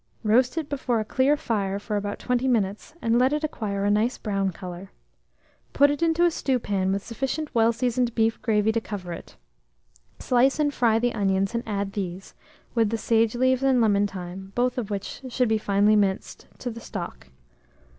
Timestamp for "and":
3.03-3.19, 10.59-10.73, 11.53-11.61, 13.61-13.79